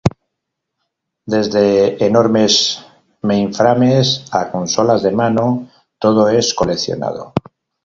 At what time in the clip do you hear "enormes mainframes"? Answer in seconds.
2.03-4.25